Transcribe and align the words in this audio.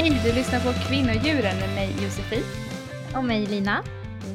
Hej, 0.00 0.20
du 0.24 0.32
lyssnar 0.32 0.60
på 0.60 0.72
Kvinnodjuren 0.88 1.58
med 1.58 1.74
mig 1.74 1.90
Josefin. 2.02 2.42
Och 3.16 3.24
mig 3.24 3.46
Lina. 3.46 3.84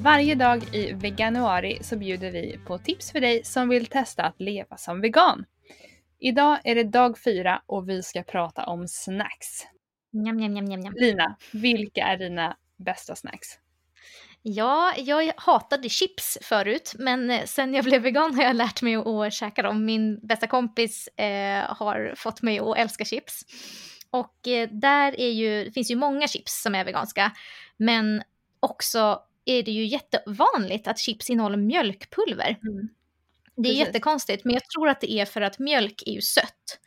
Varje 0.01 0.36
dag 0.36 0.63
i 0.76 0.94
veganuari 0.94 1.79
så 1.81 1.97
bjuder 1.97 2.31
vi 2.31 2.60
på 2.65 2.78
tips 2.78 3.12
för 3.12 3.19
dig 3.19 3.44
som 3.44 3.69
vill 3.69 3.86
testa 3.86 4.23
att 4.23 4.41
leva 4.41 4.78
som 4.78 5.01
vegan. 5.01 5.46
Idag 6.19 6.60
är 6.63 6.76
det 6.76 6.83
dag 6.83 7.19
fyra 7.19 7.62
och 7.65 7.90
vi 7.90 8.04
ska 8.04 8.23
prata 8.23 8.65
om 8.65 8.87
snacks. 8.87 9.65
Njam, 10.13 10.37
njam, 10.37 10.54
njam, 10.54 10.65
njam. 10.65 10.94
Lina, 10.97 11.37
vilka 11.54 12.01
är 12.01 12.18
dina 12.18 12.58
bästa 12.86 13.15
snacks? 13.15 13.47
Ja, 14.41 14.94
jag 14.97 15.33
hatade 15.37 15.90
chips 15.90 16.38
förut, 16.41 16.94
men 17.00 17.48
sen 17.48 17.73
jag 17.73 17.86
blev 17.86 18.02
vegan 18.02 18.36
har 18.36 18.44
jag 18.44 18.55
lärt 18.55 18.82
mig 18.82 18.95
att 18.95 19.34
käka 19.34 19.62
dem. 19.62 19.86
Min 19.86 20.20
bästa 20.27 20.48
kompis 20.48 21.08
eh, 21.08 21.64
har 21.77 22.14
fått 22.16 22.41
mig 22.41 22.59
att 22.59 22.77
älska 22.77 23.05
chips. 23.05 23.45
Och 24.13 24.48
eh, 24.48 24.70
där 24.72 25.20
är 25.20 25.30
ju, 25.30 25.63
det 25.63 25.72
finns 25.72 25.91
ju 25.91 25.95
många 25.95 26.27
chips 26.27 26.62
som 26.62 26.76
är 26.76 26.85
veganska, 26.85 27.31
men 27.77 28.23
också 28.59 29.20
är 29.45 29.63
det 29.63 29.71
ju 29.71 29.85
jättevanligt 29.85 30.88
att 30.88 30.99
chips 30.99 31.30
innehåller 31.30 31.58
mjölkpulver. 31.58 32.57
Mm. 32.63 32.90
Det 33.55 33.62
är 33.62 33.63
Precis. 33.63 33.80
jättekonstigt, 33.80 34.45
men 34.45 34.54
jag 34.54 34.70
tror 34.70 34.90
att 34.90 35.02
det 35.02 35.12
är 35.12 35.26
för 35.26 35.41
att 35.41 35.59
mjölk 35.59 36.04
är 36.05 36.12
ju 36.12 36.21
sött. 36.21 36.80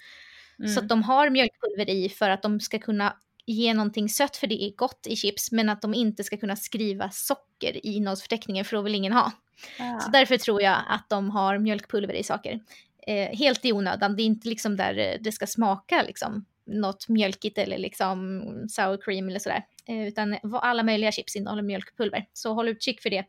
Mm. 0.58 0.70
Så 0.70 0.80
att 0.80 0.88
de 0.88 1.02
har 1.02 1.30
mjölkpulver 1.30 1.90
i 1.90 2.08
för 2.08 2.30
att 2.30 2.42
de 2.42 2.60
ska 2.60 2.78
kunna 2.78 3.16
ge 3.46 3.74
någonting 3.74 4.08
sött 4.08 4.36
för 4.36 4.46
det 4.46 4.64
är 4.64 4.76
gott 4.76 5.06
i 5.06 5.16
chips 5.16 5.52
men 5.52 5.68
att 5.68 5.82
de 5.82 5.94
inte 5.94 6.24
ska 6.24 6.36
kunna 6.36 6.56
skriva 6.56 7.10
socker 7.10 7.86
i 7.86 7.92
innehållsförteckningen 7.92 8.64
för 8.64 8.76
då 8.76 8.82
vill 8.82 8.94
ingen 8.94 9.12
ha. 9.12 9.32
Ah. 9.78 10.00
Så 10.00 10.10
därför 10.10 10.36
tror 10.36 10.62
jag 10.62 10.78
att 10.88 11.08
de 11.08 11.30
har 11.30 11.58
mjölkpulver 11.58 12.14
i 12.14 12.22
saker. 12.22 12.60
Eh, 13.06 13.38
helt 13.38 13.64
i 13.64 13.72
onödan, 13.72 14.16
det 14.16 14.22
är 14.22 14.24
inte 14.24 14.48
liksom 14.48 14.76
där 14.76 14.98
eh, 14.98 15.16
det 15.20 15.32
ska 15.32 15.46
smaka 15.46 16.02
liksom 16.02 16.44
något 16.66 17.08
mjölkigt 17.08 17.58
eller 17.58 17.78
liksom 17.78 18.42
sour 18.68 19.02
cream 19.02 19.28
eller 19.28 19.38
sådär. 19.38 19.62
Eh, 19.88 20.06
utan 20.06 20.38
alla 20.52 20.82
möjliga 20.82 21.12
chips 21.12 21.36
innehåller 21.36 21.62
mjölkpulver. 21.62 22.26
Så 22.32 22.54
håll 22.54 22.68
utkik 22.68 23.00
för 23.00 23.10
det. 23.10 23.24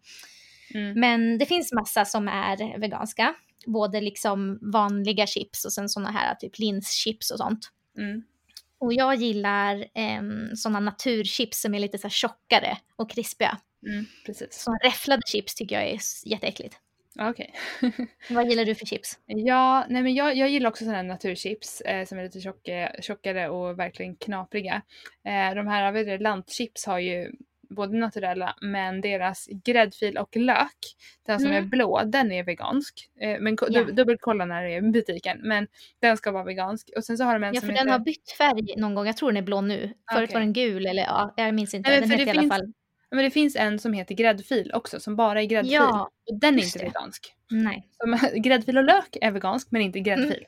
Mm. 0.74 1.00
Men 1.00 1.38
det 1.38 1.46
finns 1.46 1.74
massa 1.74 2.06
som 2.06 2.28
är 2.28 2.80
veganska. 2.80 3.36
Både 3.66 4.02
liksom 4.02 4.60
vanliga 4.62 5.28
chips 5.28 5.66
och 5.66 5.74
sen 5.74 5.90
sådana 5.90 6.12
här 6.12 6.36
typ 6.36 6.60
linschips 6.60 7.32
och 7.32 7.38
sånt. 7.38 7.72
Mm. 7.98 8.24
Och 8.80 8.94
jag 8.94 9.16
gillar 9.16 9.76
eh, 9.76 10.22
sådana 10.56 10.80
naturchips 10.80 11.62
som 11.62 11.76
är 11.76 11.80
lite 11.80 11.98
så 11.98 12.08
här 12.08 12.10
tjockare 12.10 12.78
och 12.96 13.12
krispiga. 13.12 13.58
Mm. 13.88 14.06
Precis. 14.26 14.64
Så 14.64 14.78
räfflade 14.84 15.22
chips 15.26 15.56
tycker 15.56 15.76
jag 15.76 15.90
är 15.90 16.00
jätteäckligt. 16.26 16.80
Okej. 17.20 17.54
Vad 18.30 18.50
gillar 18.50 18.66
du 18.66 18.76
för 18.76 18.86
chips? 18.86 19.20
Ja, 19.26 19.86
nej 19.90 20.04
men 20.04 20.16
jag, 20.16 20.36
jag 20.36 20.50
gillar 20.50 20.70
också 20.70 20.84
sådana 20.84 20.98
här 20.98 21.04
naturchips 21.08 21.82
eh, 21.82 22.06
som 22.06 22.20
är 22.20 22.24
lite 22.24 22.42
tjocka, 22.42 22.92
tjockare 23.02 23.50
och 23.50 23.80
verkligen 23.80 24.16
knapriga. 24.16 24.82
Eh, 25.26 25.56
de 25.56 25.68
här 25.68 25.92
vet 25.92 26.08
du, 26.08 26.18
lantchips 26.18 26.86
har 26.86 27.00
ju 27.00 27.32
både 27.70 27.98
naturella 27.98 28.56
men 28.62 29.02
deras 29.02 29.48
gräddfil 29.66 30.18
och 30.18 30.36
lök, 30.36 30.78
den 31.26 31.40
som 31.40 31.52
Mm. 31.52 31.64
är 31.64 31.68
blå, 31.68 32.02
den 32.06 32.32
är 32.32 32.44
vegansk. 32.44 33.10
Eh, 33.22 33.40
men 33.40 33.58
Ja. 33.62 33.68
dub- 33.68 33.92
dubbelkolla 33.92 34.46
när 34.46 34.64
det 34.64 34.74
är 34.74 34.78
i 34.78 34.92
butiken. 34.92 35.40
Men 35.44 35.68
den 36.02 36.18
ska 36.18 36.32
vara 36.32 36.44
vegansk. 36.44 36.90
Och 36.98 37.04
sen 37.04 37.18
så 37.18 37.24
har 37.24 37.34
de 37.34 37.44
en 37.44 37.54
Ja, 37.54 37.62
för 37.62 37.68
heter... 37.68 37.84
den 37.84 37.92
har 37.92 38.00
bytt 38.00 38.32
färg 38.38 38.76
någon 38.78 38.96
gång. 38.96 39.06
Jag 39.08 39.18
tror 39.18 39.32
den 39.32 39.38
är 39.38 39.42
blå 39.46 39.62
nu. 39.62 39.94
Förut 40.14 40.34
var 40.34 40.40
den 40.40 40.54
gul 40.54 40.86
eller 40.86 41.04
ja, 41.04 41.34
jag 41.38 41.54
minns 41.56 41.74
inte. 41.74 41.90
Nej, 41.90 42.00
den 42.00 42.10
det 42.10 42.16
i 42.24 42.30
alla 42.30 42.42
finns- 42.42 42.54
fall. 42.54 42.74
Men 43.12 43.24
det 43.24 43.32
finns 43.32 43.56
en 43.56 43.80
som 43.80 43.94
heter 43.94 44.16
gräddfil 44.16 44.72
också, 44.74 45.00
som 45.00 45.16
bara 45.16 45.42
är 45.42 45.46
gräddfil. 45.46 45.74
Ja, 45.74 46.10
och 46.32 46.40
den 46.40 46.60
är 46.60 46.64
inte 46.64 46.80
det. 46.80 46.86
vegansk. 46.86 47.34
nej. 47.52 47.88
Som, 47.92 48.20
gräddfil 48.42 48.78
och 48.78 48.84
lök 48.84 49.18
är 49.22 49.32
vegansk 49.32 49.68
men 49.72 49.82
inte 49.82 50.00
gräddfil. 50.00 50.46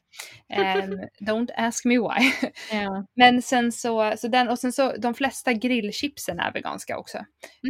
Ehm, 0.50 1.00
don't 1.20 1.50
ask 1.56 1.86
me 1.86 2.00
why. 2.00 2.32
Ja. 2.72 3.06
Men 3.16 3.42
sen 3.42 3.72
så, 3.72 4.14
så 4.18 4.28
den, 4.28 4.50
och 4.50 4.60
sen 4.60 4.74
så 4.74 4.92
de 4.98 5.14
flesta 5.14 5.54
grillchipsen 5.54 6.40
är 6.40 6.52
veganska 6.54 6.98
också. 6.98 7.18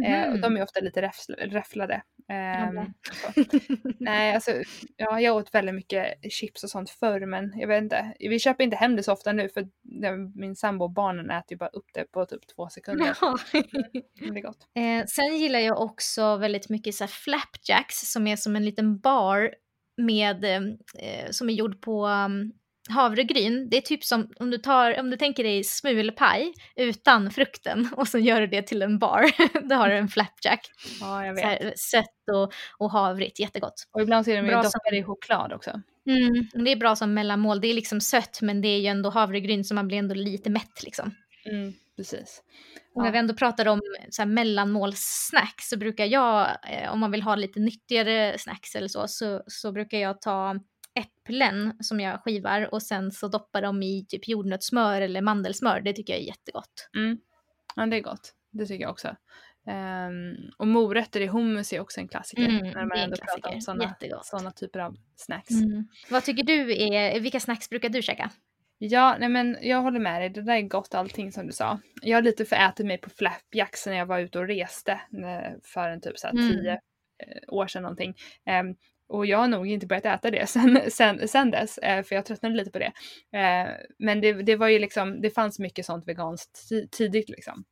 Eh, 0.06 0.22
och 0.22 0.30
Mhm. 0.32 0.40
de 0.40 0.56
är 0.56 0.62
ofta 0.62 0.80
lite 0.80 1.02
räffl- 1.02 1.50
räfflade. 1.50 2.02
Ehm, 2.30 2.92
så. 3.12 3.44
Nej, 3.98 4.34
alltså, 4.34 4.50
ja, 4.96 5.20
jag 5.20 5.36
åt 5.36 5.54
väldigt 5.54 5.74
mycket 5.74 6.32
chips 6.32 6.64
och 6.64 6.70
sånt 6.70 6.90
förr 6.90 7.26
men 7.26 7.52
jag 7.56 7.68
vet 7.68 7.82
inte. 7.82 8.14
Vi 8.18 8.38
köper 8.38 8.64
inte 8.64 8.76
hem 8.76 8.96
det 8.96 9.02
så 9.02 9.12
ofta 9.12 9.32
nu 9.32 9.48
för 9.48 9.68
min 10.38 10.56
sambo 10.56 10.84
och 10.84 10.90
barnen 10.90 11.30
äter 11.30 11.52
ju 11.52 11.56
bara 11.56 11.68
upp 11.68 11.86
det 11.94 12.04
på 12.12 12.26
typ 12.26 12.46
två 12.46 12.68
sekunder. 12.68 13.16
Det 14.32 14.38
är 14.38 14.42
gott. 14.42 14.66
Eh, 14.74 15.06
sen 15.06 15.36
gillar 15.38 15.60
jag 15.60 15.80
också 15.80 16.36
väldigt 16.36 16.68
mycket 16.68 16.94
så 16.94 17.06
flapjacks 17.06 18.12
som 18.12 18.26
är 18.26 18.36
som 18.36 18.56
en 18.56 18.64
liten 18.64 18.98
bar 18.98 19.54
med, 19.96 20.44
eh, 20.98 21.30
som 21.30 21.48
är 21.48 21.52
gjord 21.52 21.82
på 21.82 22.06
um, 22.06 22.52
havregryn. 22.90 23.68
Det 23.70 23.76
är 23.76 23.80
typ 23.80 24.04
som 24.04 24.28
om 24.40 24.50
du, 24.50 24.58
tar, 24.58 25.00
om 25.00 25.10
du 25.10 25.16
tänker 25.16 25.44
dig 25.44 25.64
smulpaj 25.64 26.52
utan 26.76 27.30
frukten 27.30 27.88
och 27.96 28.08
så 28.08 28.18
gör 28.18 28.40
du 28.40 28.46
det 28.46 28.62
till 28.62 28.82
en 28.82 28.98
bar. 28.98 29.24
Då 29.68 29.74
har 29.74 29.88
du 29.88 29.94
en 29.96 30.08
flapjack. 30.08 30.70
Ja, 31.00 31.26
jag 31.26 31.38
Så 31.38 31.46
vet. 31.48 31.62
här, 31.62 31.72
sött 31.76 32.28
och, 32.32 32.52
och 32.78 32.90
havrigt, 32.90 33.40
jättegott. 33.40 33.74
Och 33.92 34.02
ibland 34.02 34.24
så 34.24 34.30
är 34.30 34.36
de 34.36 34.46
ju 34.48 34.52
doppade 34.54 34.96
i 34.96 35.04
choklad 35.04 35.52
också. 35.52 35.70
Mm, 36.06 36.64
det 36.64 36.72
är 36.72 36.76
bra 36.76 36.96
som 36.96 37.14
mellanmål. 37.14 37.60
Det 37.60 37.68
är 37.68 37.74
liksom 37.74 38.00
sött 38.00 38.38
men 38.42 38.60
det 38.60 38.68
är 38.68 38.78
ju 38.80 38.86
ändå 38.86 39.10
havregryn 39.10 39.64
så 39.64 39.74
man 39.74 39.88
blir 39.88 39.98
ändå 39.98 40.14
lite 40.14 40.50
mätt 40.50 40.82
liksom. 40.84 41.14
Mm, 41.46 41.72
precis. 41.96 42.42
Och 42.94 43.02
när 43.02 43.08
Ja. 43.08 43.12
vi 43.12 43.18
ändå 43.18 43.34
pratar 43.34 43.68
om 43.68 43.80
så 44.10 44.22
här 44.22 44.26
mellanmålssnacks 44.26 45.68
så 45.68 45.76
brukar 45.76 46.04
jag, 46.04 46.48
eh, 46.68 46.92
om 46.92 47.00
man 47.00 47.10
vill 47.10 47.22
ha 47.22 47.34
lite 47.34 47.60
nyttigare 47.60 48.38
snacks 48.38 48.74
eller 48.74 48.88
så, 48.88 49.08
så, 49.08 49.42
så 49.46 49.72
brukar 49.72 49.98
jag 49.98 50.20
ta 50.20 50.56
äpplen 51.00 51.72
som 51.80 52.00
jag 52.00 52.20
skivar 52.22 52.74
och 52.74 52.82
sen 52.82 53.10
så 53.12 53.28
doppar 53.28 53.62
dem 53.62 53.82
i 53.82 54.06
typ 54.08 54.28
jordnötssmör 54.28 55.00
eller 55.00 55.20
mandelsmör. 55.20 55.80
Det 55.80 55.92
tycker 55.92 56.12
jag 56.12 56.22
är 56.22 56.26
jättegott. 56.26 56.88
Mm. 56.96 57.18
Ja, 57.76 57.86
det 57.86 57.96
är 57.96 58.00
gott. 58.00 58.34
Det 58.50 58.66
tycker 58.66 58.82
jag 58.82 58.90
också. 58.90 59.16
Ehm, 59.66 60.34
och 60.58 60.66
morötter 60.66 61.20
i 61.20 61.26
hummus 61.26 61.72
är 61.72 61.80
också 61.80 62.00
en 62.00 62.08
klassiker. 62.08 62.48
Mm, 62.48 62.66
när 62.70 62.84
man 62.86 62.98
ändå 62.98 63.16
pratar 63.16 63.34
om 63.48 63.60
klassiker. 63.60 64.20
sådana, 64.22 64.50
typer 64.52 64.78
av 64.78 64.96
snacks. 65.16 65.50
Vad 66.10 66.24
tycker 66.24 66.42
du 66.42 66.82
är, 66.94 67.20
vilka 67.20 67.40
snacks 67.40 67.68
brukar 67.70 67.88
du 67.88 68.02
käka? 68.02 68.30
Ja, 68.78 69.16
nej 69.20 69.28
men 69.28 69.56
jag 69.62 69.82
håller 69.82 70.00
med 70.00 70.22
dig. 70.22 70.30
Det 70.30 70.42
där 70.42 70.54
är 70.54 70.62
gott 70.62 70.94
allting 70.94 71.32
som 71.32 71.46
du 71.46 71.52
sa. 71.52 71.80
Jag 72.02 72.16
har 72.16 72.22
lite 72.22 72.44
förätit 72.44 72.86
mig 72.86 72.98
på 72.98 73.10
flapjacks 73.10 73.86
när 73.86 73.94
jag 73.94 74.06
var 74.06 74.18
ute 74.18 74.38
och 74.38 74.46
reste 74.46 74.92
eh, 74.92 75.52
för 75.64 75.88
en 75.88 76.00
typ 76.00 76.18
så 76.18 76.26
här 76.26 76.34
Mm. 76.34 76.48
tio 76.50 76.72
eh, 76.72 76.78
år 77.48 77.66
sedan 77.66 77.82
någonting. 77.82 78.14
Ehm, 78.46 78.74
och 79.10 79.26
jag 79.26 79.38
har 79.38 79.48
nog 79.48 79.66
inte 79.66 79.86
börjat 79.86 80.04
äta 80.06 80.30
det 80.30 80.46
sen, 80.50 80.80
sen, 80.90 81.28
sen 81.28 81.50
dess, 81.50 81.78
eh, 81.78 82.02
för 82.02 82.14
jag 82.14 82.24
tröttnade 82.26 82.54
lite 82.54 82.70
på 82.70 82.78
det. 82.78 82.92
Eh, 83.38 83.68
men 83.98 84.20
det, 84.20 84.32
det 84.32 84.56
var 84.56 84.68
ju 84.68 84.78
liksom, 84.78 85.20
det 85.20 85.30
fanns 85.30 85.58
mycket 85.58 85.86
sånt 85.86 86.08
veganskt 86.08 86.70
ti- 86.72 86.88
tidigt 86.90 87.28
liksom. 87.28 87.64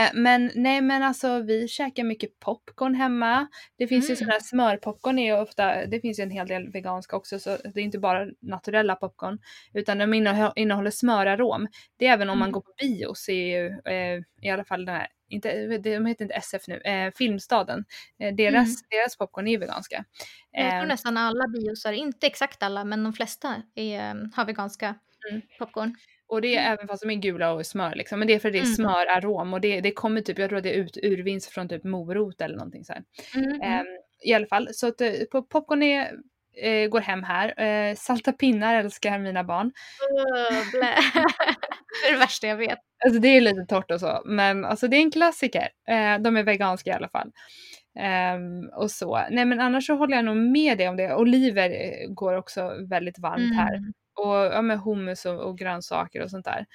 Eh, 0.00 0.10
men 0.14 0.50
nej 0.54 0.80
men 0.80 1.02
alltså 1.02 1.40
vi 1.42 1.68
käkar 1.68 2.04
mycket 2.04 2.38
popcorn 2.40 2.94
hemma. 2.94 3.46
Det 3.78 3.86
finns 3.86 4.04
ju 4.04 4.12
Mm. 4.12 4.16
sådana 4.16 4.32
här 4.32 4.40
smörpopcorn 4.40 5.18
är 5.18 5.26
ju 5.34 5.40
ofta, 5.42 5.86
det 5.86 6.00
finns 6.00 6.18
ju 6.18 6.22
en 6.22 6.30
hel 6.30 6.46
del 6.48 6.72
veganska 6.72 7.16
också 7.16 7.38
så 7.38 7.56
det 7.74 7.80
är 7.80 7.84
inte 7.84 7.98
bara 7.98 8.26
naturella 8.42 8.94
popcorn. 8.96 9.38
Utan 9.74 9.98
de 9.98 10.14
innehåller, 10.14 10.90
smörarom. 10.90 11.66
Det 11.98 12.06
är 12.06 12.12
även 12.12 12.30
om 12.30 12.38
man 12.38 12.46
Mm. 12.48 12.52
går 12.52 12.60
på 12.60 12.72
bio 12.80 13.12
så 13.14 13.32
är 13.32 13.46
ju 13.58 13.66
eh, 13.94 14.20
i 14.42 14.50
alla 14.50 14.64
fall 14.64 14.84
den 14.84 14.94
här, 14.94 15.06
inte, 15.28 15.78
de 15.78 16.06
heter 16.06 16.24
inte 16.24 16.34
SF 16.34 16.62
nu, 16.68 16.80
eh, 16.80 17.12
Filmstaden. 17.16 17.84
Eh, 18.20 18.34
deras, 18.34 18.54
Mm. 18.68 18.76
deras 18.90 19.16
popcorn 19.18 19.46
är 19.48 19.52
ju 19.52 19.58
veganska. 19.58 20.04
Jag 20.52 20.70
tror 20.70 20.82
Eh, 20.82 20.86
nästan 20.88 21.16
alla 21.16 21.48
biosar, 21.48 21.92
inte 21.92 22.26
exakt 22.26 22.62
alla, 22.62 22.84
men 22.84 23.04
de 23.04 23.12
flesta 23.12 23.62
är, 23.74 24.30
har 24.36 24.44
veganska 24.44 24.94
Mm. 25.30 25.42
popcorn. 25.58 25.94
Och 26.28 26.40
det 26.40 26.56
är 26.56 26.72
även 26.72 26.88
fast 26.88 27.02
de 27.02 27.10
är 27.10 27.14
gula 27.14 27.52
och 27.52 27.66
smör 27.66 27.94
liksom. 27.94 28.18
Men 28.18 28.28
det 28.28 28.34
är 28.34 28.38
för 28.38 28.48
att 28.48 28.52
det 28.52 28.58
är 28.58 28.62
Mm. 28.62 28.74
smörarom 28.74 29.54
och 29.54 29.60
det, 29.60 29.80
det 29.80 29.92
kommer 29.92 30.20
typ, 30.20 30.38
jag 30.38 30.48
tror 30.50 30.60
det 30.60 30.70
är 30.76 30.82
ut, 30.82 30.96
urvinst 31.02 31.50
från 31.50 31.68
typ 31.68 31.84
morot 31.84 32.40
eller 32.40 32.56
någonting 32.56 32.84
så. 32.84 32.92
Mm, 33.34 33.48
mm. 33.50 33.62
Ehm, 33.62 33.86
I 34.24 34.34
alla 34.34 34.46
fall, 34.46 34.68
så 34.72 34.86
att, 34.88 35.00
eh, 35.00 35.12
popcorn 35.50 35.82
är, 35.82 36.12
eh, 36.62 36.88
går 36.88 37.00
hem 37.00 37.22
här. 37.22 37.60
Eh, 37.62 37.94
salta 37.94 38.32
pinnar 38.32 38.74
älskar 38.74 39.18
mina 39.18 39.44
barn. 39.44 39.72
Blä. 40.72 40.94
det 42.02 42.08
är 42.08 42.12
det 42.12 42.18
värsta 42.18 42.46
jag 42.46 42.56
vet. 42.56 42.78
Alltså 43.04 43.20
det 43.20 43.28
är 43.28 43.40
lite 43.40 43.66
torrt 43.66 43.90
och 43.90 44.00
så, 44.00 44.22
men 44.24 44.64
alltså 44.64 44.88
det 44.88 44.96
är 44.96 45.00
en 45.00 45.10
klassiker. 45.10 45.68
Eh, 45.88 46.18
de 46.20 46.36
är 46.36 46.42
veganska 46.42 46.90
i 46.90 46.92
alla 46.92 47.08
fall. 47.08 47.32
Ehm, 47.98 48.68
och 48.76 48.90
så. 48.90 49.26
Nej 49.30 49.44
men 49.44 49.60
annars 49.60 49.86
så 49.86 49.94
håller 49.94 50.16
jag 50.16 50.24
nog 50.24 50.36
med 50.36 50.78
dig 50.78 50.88
om 50.88 50.96
det. 50.96 51.14
Oliver 51.14 51.70
eh, 51.70 52.08
går 52.08 52.36
också 52.36 52.72
väldigt 52.88 53.18
varmt 53.18 53.56
här. 53.56 53.76
Mm. 53.76 53.92
Och 54.14 54.34
ja, 54.34 54.62
med 54.62 54.80
hummus 54.80 55.26
och, 55.26 55.40
och 55.40 55.58
grönsaker 55.58 56.22
och 56.22 56.30
sånt 56.30 56.44
där. 56.44 56.66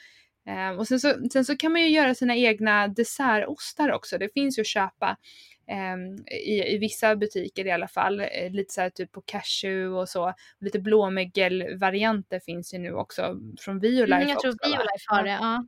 Ehm, 0.47 0.79
och 0.79 0.87
sen 0.87 0.99
så, 0.99 1.13
sen 1.33 1.45
så 1.45 1.57
kan 1.57 1.71
man 1.71 1.81
ju 1.81 1.89
göra 1.89 2.15
sina 2.15 2.35
egna 2.35 2.87
dessertostar 2.87 3.91
också. 3.91 4.17
Det 4.17 4.33
finns 4.33 4.57
ju 4.57 4.61
att 4.61 4.67
köpa 4.67 5.17
ehm, 5.67 6.15
i, 6.27 6.75
i 6.75 6.77
vissa 6.77 7.15
butiker 7.15 7.67
i 7.67 7.71
alla 7.71 7.87
fall. 7.87 8.19
Eh, 8.19 8.51
lite 8.51 8.73
så 8.73 8.81
här 8.81 8.89
typ 8.89 9.11
på 9.11 9.21
cashew 9.21 9.99
och 9.99 10.09
så. 10.09 10.33
Lite 10.59 10.79
blåmögelvarianter 10.79 12.39
finns 12.39 12.73
ju 12.73 12.77
nu 12.77 12.93
också 12.93 13.35
från 13.59 13.79
Violife 13.79 14.15
Mm, 14.15 14.29
jag 14.29 14.39
tror 14.39 14.51
också, 14.53 14.69
va? 14.69 14.77
Biolife 14.77 15.05
har 15.07 15.23
det. 15.23 15.29
Ja. 15.29 15.65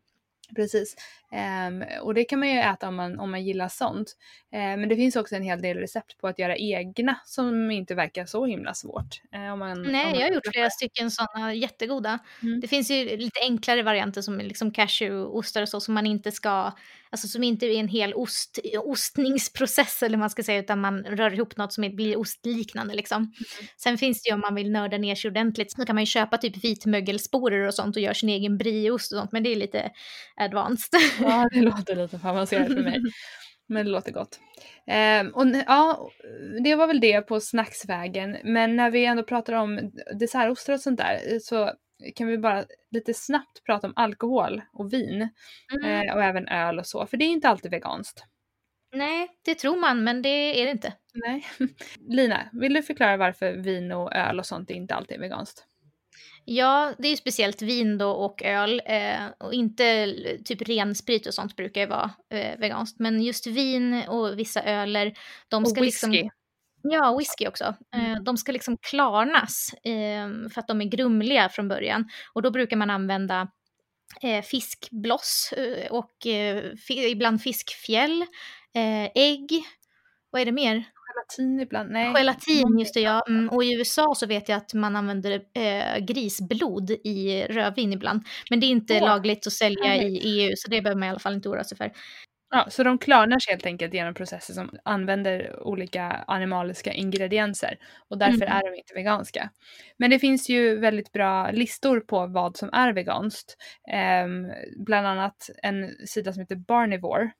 Precis. 0.55 0.95
Um, 1.67 1.83
och 2.01 2.13
det 2.13 2.23
kan 2.23 2.39
man 2.39 2.49
ju 2.49 2.59
äta 2.59 2.87
om 2.87 2.95
man, 2.95 3.19
om 3.19 3.31
man 3.31 3.45
gillar 3.45 3.67
sånt. 3.67 4.15
Uh, 4.53 4.59
men 4.59 4.89
det 4.89 4.95
finns 4.95 5.15
också 5.15 5.35
en 5.35 5.43
hel 5.43 5.61
del 5.61 5.77
recept 5.77 6.17
på 6.17 6.27
att 6.27 6.39
göra 6.39 6.57
egna 6.57 7.19
som 7.25 7.71
inte 7.71 7.95
verkar 7.95 8.25
så 8.25 8.45
himla 8.45 8.73
svårt. 8.73 9.21
Uh, 9.35 9.55
man, 9.55 9.81
Nej, 9.81 10.05
man 10.05 10.19
jag 10.19 10.27
har 10.27 10.33
gjort 10.35 10.47
flera 10.53 10.69
stycken 10.69 11.11
sådana 11.11 11.53
jättegoda. 11.53 12.19
Mm. 12.41 12.59
Det 12.59 12.67
finns 12.67 12.91
ju 12.91 13.17
lite 13.17 13.39
enklare 13.41 13.83
varianter 13.83 14.21
som 14.21 14.37
liksom 14.37 14.71
cashew-ostar 14.71 15.61
och 15.61 15.69
så 15.69 15.79
som 15.79 15.93
man 15.93 16.05
inte 16.05 16.31
ska, 16.31 16.71
alltså 17.13 17.27
som 17.27 17.43
inte 17.43 17.65
är 17.65 17.79
en 17.79 17.87
hel 17.87 18.13
ost, 18.13 18.59
ostningsprocess 18.83 20.03
eller 20.03 20.17
man 20.17 20.29
ska 20.29 20.43
säga 20.43 20.59
utan 20.59 20.81
man 20.81 21.03
rör 21.03 21.33
ihop 21.33 21.57
något 21.57 21.73
som 21.73 21.95
blir 21.95 22.17
ostliknande 22.19 22.93
liksom. 22.93 23.17
Mm. 23.17 23.33
Sen 23.77 23.97
finns 23.97 24.23
det 24.23 24.29
ju 24.29 24.33
om 24.33 24.39
man 24.39 24.55
vill 24.55 24.71
nörda 24.71 24.97
ner 24.97 25.15
sig 25.15 25.29
ordentligt 25.31 25.71
så 25.71 25.85
kan 25.85 25.95
man 25.95 26.01
ju 26.01 26.05
köpa 26.05 26.37
typ 26.37 26.63
vitmögelsporer 26.63 27.67
och 27.67 27.73
sånt 27.73 27.95
och 27.95 28.01
göra 28.01 28.13
sin 28.13 28.29
egen 28.29 28.57
brieost 28.57 29.13
och 29.13 29.19
sånt 29.19 29.31
men 29.31 29.43
det 29.43 29.51
är 29.51 29.55
lite 29.55 29.91
advanced. 30.35 30.99
Ja, 31.21 31.49
det 31.53 31.61
låter 31.61 31.95
lite 31.95 32.19
för 32.19 32.29
avancerat 32.29 32.67
för 32.67 32.83
mig. 32.83 33.01
Men 33.67 33.85
det 33.85 33.91
låter 33.91 34.11
gott. 34.11 34.39
Eh, 34.87 35.27
och 35.33 35.45
ja, 35.67 36.09
det 36.63 36.75
var 36.75 36.87
väl 36.87 36.99
det 36.99 37.21
på 37.21 37.39
snacksvägen. 37.39 38.37
Men 38.43 38.75
när 38.75 38.91
vi 38.91 39.05
ändå 39.05 39.23
pratar 39.23 39.53
om 39.53 39.91
dessertostar 40.19 40.73
och 40.73 40.79
sånt 40.79 40.97
där 40.97 41.39
så 41.39 41.71
kan 42.15 42.27
vi 42.27 42.37
bara 42.37 42.65
lite 42.91 43.13
snabbt 43.13 43.63
prata 43.63 43.87
om 43.87 43.93
alkohol 43.95 44.61
och 44.73 44.93
vin. 44.93 45.29
Mm. 45.73 46.07
Eh, 46.07 46.15
och 46.15 46.23
även 46.23 46.47
öl 46.47 46.79
och 46.79 46.87
så, 46.87 47.05
för 47.05 47.17
det 47.17 47.25
är 47.25 47.29
inte 47.29 47.49
alltid 47.49 47.71
veganskt. 47.71 48.23
Nej, 48.95 49.27
det 49.45 49.55
tror 49.55 49.77
man, 49.77 50.03
men 50.03 50.21
det 50.21 50.61
är 50.61 50.65
det 50.65 50.71
inte. 50.71 50.93
Nej. 51.13 51.45
Lina, 52.09 52.49
vill 52.53 52.73
du 52.73 52.83
förklara 52.83 53.17
varför 53.17 53.53
vin 53.53 53.91
och 53.91 54.15
öl 54.15 54.39
och 54.39 54.45
sånt 54.45 54.69
inte 54.69 54.95
alltid 54.95 55.17
är 55.17 55.21
veganskt? 55.21 55.67
Ja, 56.45 56.93
det 56.97 57.07
är 57.07 57.11
ju 57.11 57.17
speciellt 57.17 57.61
vin 57.61 57.97
då 57.97 58.09
och 58.09 58.43
öl 58.43 58.81
eh, 58.85 59.25
och 59.39 59.53
inte 59.53 60.15
typ 60.45 60.61
ren 60.61 60.95
sprit 60.95 61.27
och 61.27 61.33
sånt 61.33 61.55
brukar 61.55 61.81
ju 61.81 61.87
vara 61.87 62.11
eh, 62.29 62.59
veganskt. 62.59 62.99
Men 62.99 63.21
just 63.21 63.47
vin 63.47 64.03
och 64.07 64.39
vissa 64.39 64.63
öler, 64.63 65.13
de 65.47 65.65
ska 65.65 65.79
och 65.79 65.85
liksom 65.85 66.11
whisky. 66.11 66.29
Ja, 66.83 67.17
whisky 67.17 67.47
också. 67.47 67.75
Eh, 67.95 68.09
mm. 68.11 68.23
de 68.23 68.37
ska 68.37 68.51
liksom 68.51 68.77
klarnas 68.77 69.73
eh, 69.73 70.49
för 70.53 70.59
att 70.59 70.67
de 70.67 70.81
är 70.81 70.85
grumliga 70.85 71.49
från 71.49 71.67
början. 71.67 72.09
Och 72.33 72.41
då 72.41 72.51
brukar 72.51 72.77
man 72.77 72.89
använda 72.89 73.47
eh, 74.21 74.41
fiskbloss 74.41 75.53
eh, 75.57 75.91
och 75.91 76.25
ibland 76.89 77.41
fiskfjäll, 77.41 78.25
ägg, 79.15 79.63
vad 80.31 80.41
är 80.41 80.45
det 80.45 80.51
mer? 80.51 80.83
Gelatin 81.13 81.59
ibland? 81.59 81.91
Nej. 81.91 82.13
Gelatin, 82.13 82.79
just 82.79 82.93
det 82.93 82.99
ja. 82.99 83.23
Mm, 83.27 83.49
och 83.49 83.63
i 83.63 83.73
USA 83.73 84.15
så 84.15 84.25
vet 84.25 84.49
jag 84.49 84.57
att 84.57 84.73
man 84.73 84.95
använder 84.95 85.31
eh, 85.53 86.05
grisblod 86.05 86.91
i 86.91 87.45
rödvin 87.49 87.93
ibland. 87.93 88.23
Men 88.49 88.59
det 88.59 88.65
är 88.65 88.69
inte 88.69 88.93
oh. 88.93 89.05
lagligt 89.05 89.47
att 89.47 89.53
sälja 89.53 89.95
i 89.95 90.17
EU 90.23 90.53
så 90.55 90.69
det 90.69 90.81
behöver 90.81 90.99
man 90.99 91.07
i 91.07 91.09
alla 91.09 91.19
fall 91.19 91.33
inte 91.33 91.49
oroa 91.49 91.63
sig 91.63 91.77
för. 91.77 91.91
Ja, 92.55 92.67
så 92.69 92.83
de 92.83 92.97
klarnar 92.97 93.39
sig 93.39 93.53
helt 93.53 93.65
enkelt 93.65 93.93
genom 93.93 94.13
processer 94.13 94.53
som 94.53 94.69
använder 94.85 95.63
olika 95.63 96.23
animaliska 96.27 96.93
ingredienser 96.93 97.77
och 98.09 98.17
därför 98.17 98.45
mm. 98.45 98.57
är 98.57 98.71
de 98.71 98.77
inte 98.77 98.93
veganska. 98.93 99.49
Men 99.97 100.09
det 100.09 100.19
finns 100.19 100.49
ju 100.49 100.79
väldigt 100.79 101.11
bra 101.11 101.51
listor 101.51 101.99
på 101.99 102.27
vad 102.27 102.57
som 102.57 102.69
är 102.73 102.93
veganskt. 102.93 103.55
Eh, 103.91 104.27
bland 104.85 105.07
annat 105.07 105.49
en 105.63 106.07
sida 106.07 106.33
som 106.33 106.39
heter 106.39 106.55
Barnivore 106.55 107.31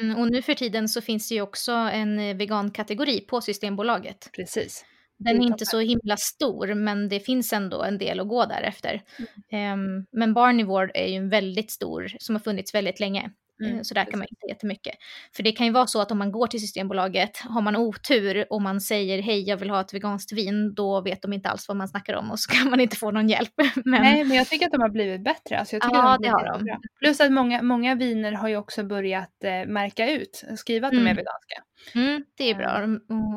Mm, 0.00 0.18
och 0.18 0.30
nu 0.30 0.42
för 0.42 0.54
tiden 0.54 0.88
så 0.88 1.00
finns 1.00 1.28
det 1.28 1.34
ju 1.34 1.40
också 1.40 1.72
en 1.72 2.18
eh, 2.18 2.36
vegankategori 2.36 3.20
på 3.20 3.40
Systembolaget. 3.40 4.30
Precis. 4.36 4.84
Den 5.18 5.42
är 5.42 5.46
inte 5.46 5.66
så 5.66 5.80
himla 5.80 6.16
stor, 6.16 6.74
men 6.74 7.08
det 7.08 7.20
finns 7.20 7.52
ändå 7.52 7.82
en 7.82 7.98
del 7.98 8.20
att 8.20 8.28
gå 8.28 8.46
därefter. 8.46 9.02
Mm. 9.50 9.72
Um, 9.72 10.06
men 10.12 10.34
Barnivore 10.34 10.90
är 10.94 11.06
ju 11.06 11.16
en 11.16 11.28
väldigt 11.28 11.70
stor, 11.70 12.12
som 12.18 12.34
har 12.34 12.40
funnits 12.40 12.74
väldigt 12.74 13.00
länge. 13.00 13.30
Mm, 13.64 13.76
eh, 13.76 13.82
så 13.82 13.94
där 13.94 14.04
kan 14.04 14.18
man 14.18 14.26
inte 14.30 14.46
jättemycket. 14.48 14.94
För 15.36 15.42
det 15.42 15.52
kan 15.52 15.66
ju 15.66 15.72
vara 15.72 15.86
så 15.86 16.00
att 16.00 16.10
om 16.10 16.18
man 16.18 16.32
går 16.32 16.46
till 16.46 16.60
Systembolaget, 16.60 17.38
har 17.38 17.60
man 17.60 17.76
otur 17.76 18.46
och 18.50 18.62
man 18.62 18.80
säger 18.80 19.22
hej 19.22 19.48
jag 19.48 19.56
vill 19.56 19.70
ha 19.70 19.80
ett 19.80 19.94
veganskt 19.94 20.32
vin, 20.32 20.74
då 20.74 21.00
vet 21.00 21.22
de 21.22 21.32
inte 21.32 21.48
alls 21.48 21.68
vad 21.68 21.76
man 21.76 21.88
snackar 21.88 22.14
om 22.14 22.30
och 22.30 22.40
så 22.40 22.52
kan 22.52 22.70
man 22.70 22.80
inte 22.80 22.96
få 22.96 23.10
någon 23.10 23.28
hjälp. 23.28 23.52
Men... 23.84 24.02
Nej, 24.02 24.24
men 24.24 24.36
jag 24.36 24.48
tycker 24.48 24.66
att 24.66 24.72
de 24.72 24.80
har 24.80 24.90
blivit 24.90 25.24
bättre. 25.24 25.58
Alltså, 25.58 25.76
ja, 25.76 26.18
de 26.20 26.22
det 26.22 26.28
har 26.28 26.58
de. 26.58 26.80
Plus 26.98 27.20
att 27.20 27.32
många, 27.32 27.62
många 27.62 27.94
viner 27.94 28.32
har 28.32 28.48
ju 28.48 28.56
också 28.56 28.84
börjat 28.84 29.44
eh, 29.44 29.66
märka 29.66 30.10
ut, 30.10 30.44
skriva 30.56 30.86
att 30.86 30.92
mm. 30.92 31.04
de 31.04 31.10
är 31.10 31.12
mm. 31.12 31.24
veganska. 31.24 31.62
Mm, 31.94 32.24
det 32.34 32.44
är 32.44 32.54
bra. 32.54 32.86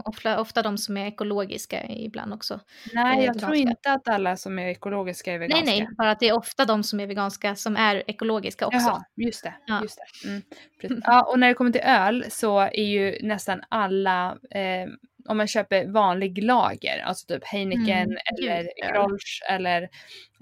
Ofta, 0.06 0.42
ofta 0.42 0.62
de 0.62 0.78
som 0.78 0.98
är 0.98 1.08
ekologiska 1.08 1.86
ibland 1.90 2.34
också. 2.34 2.60
Nej, 2.94 3.14
jag 3.14 3.20
veganska. 3.20 3.46
tror 3.46 3.56
inte 3.56 3.92
att 3.92 4.08
alla 4.08 4.38
som 4.38 4.60
är 4.60 4.68
ekologiska 4.68 5.34
är 5.34 5.40
veganska. 5.40 5.66
Nej, 5.66 5.80
nej, 5.80 5.90
bara 5.98 6.12
att 6.12 6.20
det 6.20 6.30
är 6.30 6.38
ofta 6.38 6.66
de 6.66 6.84
som 6.84 7.00
är 7.00 7.08
veganska 7.08 7.56
som 7.56 7.78
är 7.78 8.04
ekologiska 8.08 8.68
också. 8.68 8.80
Jaha, 8.80 9.04
just 9.16 9.44
det. 9.44 9.54
Ja. 9.66 9.82
Just 9.82 10.00
det. 10.24 10.28
Mm, 10.28 11.02
ja, 11.06 11.24
och 11.24 11.40
när 11.40 11.48
det 11.48 11.54
kommer 11.54 11.72
till 11.72 11.82
öl 11.82 12.26
så 12.30 12.60
är 12.60 12.84
ju 12.84 13.28
nästan 13.28 13.62
alla, 13.70 14.38
eh, 14.52 14.90
om 15.28 15.38
man 15.38 15.48
köper 15.48 15.88
vanlig 15.88 16.44
lager, 16.44 17.04
alltså 17.04 17.28
typ 17.28 17.46
Heineken 17.46 18.04
mm, 18.04 18.18
eller 18.38 18.92
Grolsch 18.92 19.42
eller 19.50 19.90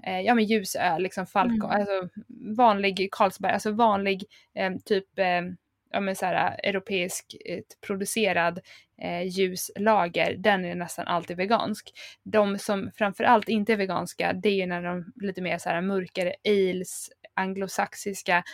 eh, 0.06 0.20
ja 0.20 0.34
men 0.34 0.44
ljusöl, 0.44 1.02
liksom 1.02 1.26
Falcon, 1.26 1.70
mm. 1.70 1.80
alltså 1.80 2.08
vanlig 2.56 3.08
Carlsberg, 3.12 3.52
alltså 3.52 3.72
vanlig 3.72 4.24
eh, 4.54 4.72
typ 4.84 5.18
eh, 5.18 5.42
ja, 5.90 6.00
men 6.00 6.16
så 6.16 6.26
här, 6.26 6.60
europeisk 6.62 7.36
producerad 7.86 8.60
eh, 9.02 9.22
ljuslager, 9.22 10.34
den 10.38 10.64
är 10.64 10.74
nästan 10.74 11.06
alltid 11.06 11.36
vegansk. 11.36 11.90
De 12.22 12.58
som 12.58 12.90
framförallt 12.94 13.48
inte 13.48 13.72
är 13.72 13.76
veganska, 13.76 14.32
det 14.32 14.62
är 14.62 14.66
när 14.66 14.82
de 14.82 15.12
lite 15.20 15.42
mer 15.42 15.58
så 15.58 15.68
här 15.68 15.80
mörkare 15.80 16.34
ales, 16.48 17.10
anglosaxiska 17.34 18.44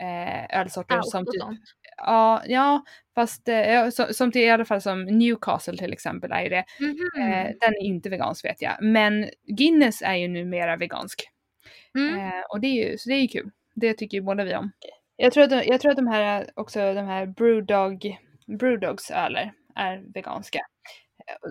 eh, 0.00 0.60
ölsorter 0.60 0.98
ah, 0.98 1.02
som 1.02 1.24
typ 1.26 1.42
Ja, 1.96 2.42
ja, 2.46 2.84
fast 3.14 3.48
eh, 3.48 3.88
som, 3.88 4.06
som 4.10 4.32
till, 4.32 4.42
i 4.42 4.50
alla 4.50 4.64
fall 4.64 4.80
som 4.80 5.04
Newcastle 5.04 5.76
till 5.76 5.92
exempel 5.92 6.32
är 6.32 6.50
det. 6.50 6.64
Mm 6.80 6.96
-hmm. 6.96 7.20
eh, 7.20 7.50
den 7.60 7.74
är 7.74 7.84
inte 7.84 8.10
vegansk 8.10 8.44
vet 8.44 8.62
jag. 8.62 8.72
Men 8.80 9.30
Guinness 9.46 10.02
är 10.02 10.14
ju 10.14 10.28
numera 10.28 10.76
vegansk. 10.76 11.28
Mm. 11.98 12.18
Eh, 12.18 12.42
och 12.48 12.60
det 12.60 12.66
är 12.66 12.90
ju, 12.90 12.98
så 12.98 13.08
det 13.08 13.14
är 13.14 13.20
ju 13.20 13.28
kul. 13.28 13.50
Det 13.74 13.94
tycker 13.94 14.16
ju 14.16 14.22
båda 14.22 14.44
vi 14.44 14.54
om. 14.56 14.72
Jag 15.22 15.32
tror 15.32 15.44
att, 15.44 15.66
jag 15.66 15.80
tror 15.80 15.90
att 15.90 15.96
de 15.96 16.06
här 16.06 16.50
också, 16.54 16.94
de 16.94 17.06
här 17.06 17.26
Brewdog, 17.26 18.18
Brewdogs 18.58 19.10
öler 19.10 19.52
är 19.74 20.02
veganska. 20.14 20.60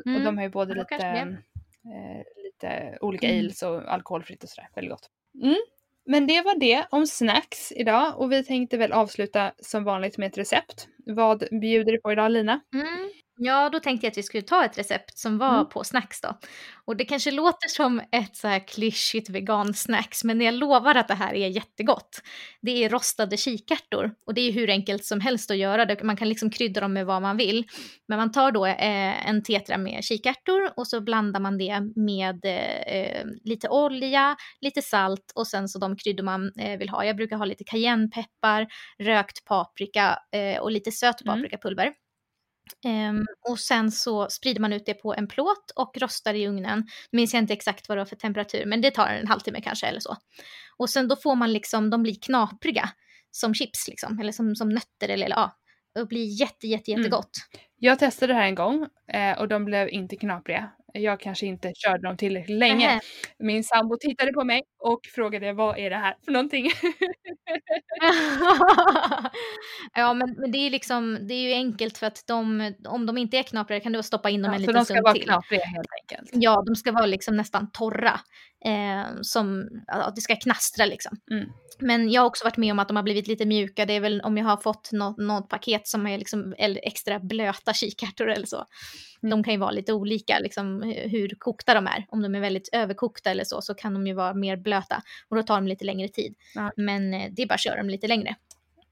Mm. 0.05 0.17
Och 0.17 0.25
de 0.25 0.37
har 0.37 0.43
ju 0.43 0.49
både 0.49 0.75
lite, 0.75 0.95
eh, 0.95 2.23
lite 2.43 2.97
olika 3.01 3.27
mm. 3.27 3.39
ales 3.39 3.63
och 3.63 3.93
alkoholfritt 3.93 4.43
och 4.43 4.49
sådär. 4.49 4.69
Väldigt 4.75 4.91
gott. 4.91 5.09
Mm. 5.43 5.55
Men 6.05 6.27
det 6.27 6.41
var 6.41 6.59
det 6.59 6.85
om 6.89 7.07
snacks 7.07 7.71
idag 7.71 8.13
och 8.17 8.31
vi 8.31 8.43
tänkte 8.43 8.77
väl 8.77 8.91
avsluta 8.91 9.51
som 9.57 9.83
vanligt 9.83 10.17
med 10.17 10.27
ett 10.27 10.37
recept. 10.37 10.87
Vad 11.05 11.43
bjuder 11.61 11.91
du 11.91 12.01
på 12.01 12.11
idag 12.11 12.31
Lina? 12.31 12.61
Mm. 12.73 13.09
Ja, 13.43 13.69
då 13.69 13.79
tänkte 13.79 14.05
jag 14.05 14.11
att 14.11 14.17
vi 14.17 14.23
skulle 14.23 14.43
ta 14.43 14.65
ett 14.65 14.77
recept 14.77 15.17
som 15.17 15.37
var 15.37 15.53
mm. 15.53 15.69
på 15.69 15.83
snacks 15.83 16.21
då. 16.21 16.37
Och 16.85 16.97
det 16.97 17.05
kanske 17.05 17.31
låter 17.31 17.67
som 17.67 18.01
ett 18.11 18.35
så 18.35 18.47
här 18.47 18.67
klyschigt 18.67 19.29
vegansnacks, 19.29 20.23
men 20.23 20.41
jag 20.41 20.53
lovar 20.53 20.95
att 20.95 21.07
det 21.07 21.13
här 21.13 21.33
är 21.33 21.47
jättegott. 21.47 22.21
Det 22.61 22.83
är 22.83 22.89
rostade 22.89 23.37
kikärtor 23.37 24.11
och 24.25 24.33
det 24.33 24.41
är 24.41 24.51
hur 24.51 24.69
enkelt 24.69 25.05
som 25.05 25.19
helst 25.19 25.51
att 25.51 25.57
göra 25.57 25.85
det. 25.85 26.03
Man 26.03 26.17
kan 26.17 26.29
liksom 26.29 26.49
krydda 26.49 26.81
dem 26.81 26.93
med 26.93 27.05
vad 27.05 27.21
man 27.21 27.37
vill. 27.37 27.65
Men 28.07 28.17
man 28.17 28.31
tar 28.31 28.51
då 28.51 28.65
eh, 28.65 29.29
en 29.29 29.43
tetra 29.43 29.77
med 29.77 30.03
kikärtor 30.03 30.73
och 30.75 30.87
så 30.87 31.01
blandar 31.01 31.39
man 31.39 31.57
det 31.57 31.81
med 31.95 32.45
eh, 32.45 33.25
lite 33.43 33.69
olja, 33.69 34.35
lite 34.61 34.81
salt 34.81 35.31
och 35.35 35.47
sen 35.47 35.67
så 35.67 35.79
de 35.79 35.97
kryddor 35.97 36.23
man 36.23 36.51
eh, 36.59 36.77
vill 36.77 36.89
ha. 36.89 37.05
Jag 37.05 37.15
brukar 37.15 37.37
ha 37.37 37.45
lite 37.45 37.63
cayennepeppar, 37.63 38.67
rökt 38.99 39.45
paprika 39.45 40.19
eh, 40.31 40.61
och 40.61 40.71
lite 40.71 40.91
söt 40.91 41.21
mm. 41.21 41.35
paprikapulver. 41.35 41.83
Mm. 41.83 41.93
Um, 42.85 43.25
och 43.49 43.59
sen 43.59 43.91
så 43.91 44.29
sprider 44.29 44.61
man 44.61 44.73
ut 44.73 44.85
det 44.85 44.93
på 44.93 45.13
en 45.13 45.27
plåt 45.27 45.71
och 45.75 45.97
rostar 45.97 46.33
i 46.33 46.47
ugnen. 46.47 46.79
Nu 47.11 47.17
minns 47.17 47.33
jag 47.33 47.43
inte 47.43 47.53
exakt 47.53 47.89
vad 47.89 47.97
det 47.97 48.01
var 48.01 48.05
för 48.05 48.15
temperatur, 48.15 48.65
men 48.65 48.81
det 48.81 48.91
tar 48.91 49.07
en 49.07 49.27
halvtimme 49.27 49.61
kanske 49.61 49.87
eller 49.87 49.99
så. 49.99 50.17
Och 50.77 50.89
sen 50.89 51.07
då 51.07 51.15
får 51.15 51.35
man 51.35 51.53
liksom, 51.53 51.89
de 51.89 52.03
blir 52.03 52.15
knapriga 52.21 52.89
som 53.31 53.53
chips 53.53 53.87
liksom, 53.87 54.19
eller 54.19 54.31
som, 54.31 54.55
som 54.55 54.69
nötter 54.69 55.09
eller, 55.09 55.25
eller 55.25 55.35
ja, 55.35 55.57
och 55.99 56.07
blir 56.07 56.41
jätte, 56.41 56.67
jätte, 56.67 56.91
mm. 56.91 57.01
jättegott. 57.01 57.37
Mm. 57.53 57.65
Jag 57.77 57.99
testade 57.99 58.33
det 58.33 58.37
här 58.37 58.45
en 58.45 58.55
gång 58.55 58.87
eh, 59.13 59.39
och 59.39 59.47
de 59.47 59.65
blev 59.65 59.89
inte 59.89 60.15
knapriga. 60.15 60.71
Jag 60.93 61.19
kanske 61.19 61.45
inte 61.45 61.73
körde 61.75 62.07
dem 62.07 62.17
tillräckligt 62.17 62.59
länge. 62.59 62.87
Nähä. 62.87 62.99
Min 63.39 63.63
sambo 63.63 63.97
tittade 63.99 64.33
på 64.33 64.43
mig 64.43 64.63
och 64.79 64.99
frågade 65.15 65.53
vad 65.53 65.77
är 65.77 65.89
det 65.89 65.95
här 65.95 66.15
för 66.25 66.31
någonting? 66.31 66.65
ja 69.95 70.13
men, 70.13 70.35
men, 70.37 70.51
det 70.51 70.57
är 70.57 70.69
liksom, 70.69 71.27
det 71.27 71.33
är 71.33 71.47
ju 71.47 71.53
enkelt 71.53 71.97
för 71.97 72.07
att 72.07 72.23
de, 72.27 72.73
om 72.87 73.05
de 73.05 73.17
inte 73.17 73.37
är 73.37 73.43
knapriga 73.43 73.79
kan 73.79 73.91
du 73.91 74.03
stoppa 74.03 74.29
in 74.29 74.41
dem 74.41 74.51
ja, 74.51 74.55
en 74.55 74.61
liten 74.61 74.85
stund 74.85 74.87
till. 74.87 74.95
Så 74.95 75.03
de 75.03 75.13
ska 75.13 75.13
vara 75.13 75.23
knapriga 75.23 75.65
helt 75.65 75.89
enkelt? 76.01 76.29
Ja, 76.33 76.63
de 76.67 76.75
ska 76.75 76.91
vara 76.91 77.05
liksom 77.05 77.37
nästan 77.37 77.71
torra. 77.71 78.19
Eh, 78.65 79.05
som, 79.21 79.69
ja, 79.87 80.11
det 80.15 80.21
ska 80.21 80.35
knastra 80.35 80.85
liksom. 80.85 81.17
Mm. 81.31 81.49
Men 81.81 82.11
jag 82.11 82.21
har 82.21 82.27
också 82.27 82.43
varit 82.43 82.57
med 82.57 82.71
om 82.71 82.79
att 82.79 82.87
de 82.87 82.97
har 82.97 83.03
blivit 83.03 83.27
lite 83.27 83.45
mjuka. 83.45 83.85
Det 83.85 83.93
är 83.93 83.99
väl 83.99 84.21
om 84.21 84.37
jag 84.37 84.45
har 84.45 84.57
fått 84.57 84.91
något, 84.91 85.17
något 85.17 85.49
paket 85.49 85.87
som 85.87 86.07
är 86.07 86.17
liksom 86.17 86.55
extra 86.57 87.19
blöta 87.19 87.73
kikärtor 87.73 88.29
eller 88.29 88.45
så. 88.45 88.65
Mm. 89.23 89.29
De 89.29 89.43
kan 89.43 89.53
ju 89.53 89.59
vara 89.59 89.71
lite 89.71 89.93
olika, 89.93 90.39
liksom, 90.39 90.81
hur 91.05 91.35
kokta 91.39 91.73
de 91.73 91.87
är. 91.87 92.05
Om 92.09 92.21
de 92.21 92.35
är 92.35 92.39
väldigt 92.39 92.69
överkokta 92.71 93.29
eller 93.31 93.43
så, 93.43 93.61
så 93.61 93.73
kan 93.73 93.93
de 93.93 94.07
ju 94.07 94.13
vara 94.13 94.33
mer 94.33 94.57
blöta. 94.57 95.01
Och 95.29 95.35
då 95.35 95.43
tar 95.43 95.55
de 95.55 95.67
lite 95.67 95.85
längre 95.85 96.07
tid. 96.07 96.35
Ja. 96.55 96.71
Men 96.75 97.13
eh, 97.13 97.31
det 97.31 97.41
är 97.41 97.47
bara 97.47 97.53
att 97.53 97.63
köra 97.63 97.77
dem 97.77 97.89
lite 97.89 98.07
längre. 98.07 98.35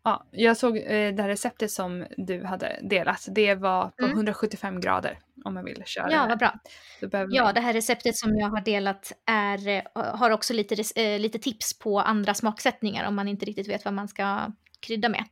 Ja, 0.04 0.28
jag 0.32 0.58
såg 0.58 0.78
eh, 0.78 1.16
det 1.16 1.22
här 1.22 1.28
receptet 1.30 1.72
som 1.72 2.06
du 2.18 2.46
hade 2.46 2.80
delat. 2.82 3.28
Det 3.32 3.56
var 3.56 3.88
på 3.88 4.06
mm. 4.06 4.16
175 4.16 4.82
grader 4.82 5.20
om 5.46 5.54
man 5.54 5.66
vill 5.66 5.84
köra 5.86 6.12
Ja, 6.12 6.26
vad 6.28 6.40
bra. 6.40 7.28
Ja, 7.32 7.54
det 7.54 7.62
här 7.62 7.74
receptet 7.74 8.18
som 8.18 8.36
jag 8.36 8.48
har 8.48 8.62
delat 8.62 9.12
är, 9.26 9.68
eh, 9.68 9.84
har 9.94 10.32
också 10.32 10.54
lite, 10.54 11.02
eh, 11.02 11.20
lite 11.20 11.40
tips 11.40 11.80
på 11.80 12.00
andra 12.00 12.34
smaksättningar 12.34 13.08
om 13.08 13.16
man 13.16 13.28
inte 13.28 13.46
riktigt 13.46 13.70
vet 13.70 13.86
vad 13.86 13.94
man 13.94 14.08
ska 14.08 14.52
krydda 14.80 15.10
med. 15.10 15.24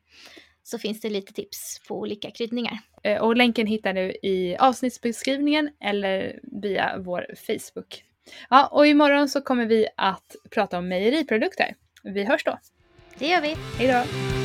Så 0.64 0.80
finns 0.80 1.02
det 1.02 1.10
lite 1.10 1.34
tips 1.34 1.82
på 1.88 2.00
olika 2.00 2.32
kryddningar. 2.32 2.80
Eh, 3.04 3.22
och 3.22 3.36
länken 3.36 3.68
hittar 3.68 3.94
du 3.94 4.12
i 4.12 4.58
avsnittsbeskrivningen 4.60 5.70
eller 5.80 6.40
via 6.62 6.98
vår 6.98 7.26
Facebook. 7.48 8.04
Ja, 8.50 8.68
och 8.68 8.88
imorgon 8.88 9.30
så 9.30 9.42
kommer 9.42 9.66
vi 9.66 9.88
att 9.98 10.36
prata 10.52 10.78
om 10.78 10.88
mejeriprodukter. 10.88 11.76
Vi 12.04 12.24
hörs 12.24 12.44
då. 12.44 12.60
Det 13.18 13.28
gör 13.28 13.42
vi. 13.42 13.56
Hej 13.78 13.88
då. 13.88 14.37